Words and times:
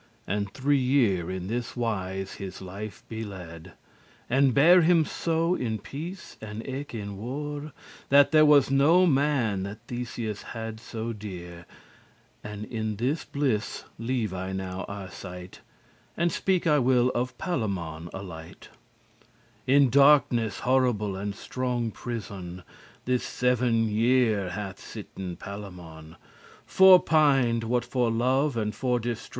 And 0.25 0.51
three 0.51 0.79
year 0.79 1.29
in 1.29 1.45
this 1.45 1.77
wise 1.77 2.33
his 2.41 2.59
life 2.59 3.03
be 3.07 3.23
lad*, 3.23 3.65
*led 3.67 3.73
And 4.31 4.51
bare 4.55 4.81
him 4.81 5.05
so 5.05 5.53
in 5.53 5.77
peace 5.77 6.37
and 6.41 6.67
eke 6.67 6.95
in 6.95 7.19
werre*, 7.19 7.71
*war 8.09 8.23
There 8.31 8.43
was 8.43 8.71
no 8.71 9.05
man 9.05 9.61
that 9.61 9.77
Theseus 9.87 10.41
had 10.41 10.79
so 10.79 11.13
derre*. 11.13 11.19
*dear 11.19 11.65
And 12.43 12.65
in 12.65 12.95
this 12.95 13.25
blisse 13.25 13.83
leave 13.99 14.33
I 14.33 14.53
now 14.53 14.85
Arcite, 14.89 15.59
And 16.17 16.31
speak 16.31 16.65
I 16.65 16.79
will 16.79 17.09
of 17.09 17.37
Palamon 17.37 18.09
a 18.11 18.23
lite*. 18.23 18.69
*little 18.69 18.71
In 19.83 19.89
darkness 19.91 20.59
horrible, 20.61 21.15
and 21.15 21.35
strong 21.35 21.91
prison, 21.91 22.63
This 23.05 23.23
seven 23.23 23.87
year 23.87 24.49
hath 24.49 24.79
sitten 24.79 25.35
Palamon, 25.35 26.15
Forpined*, 26.65 27.63
what 27.65 27.85
for 27.85 28.09
love, 28.09 28.57
and 28.57 28.73
for 28.73 28.99
distress. 28.99 29.29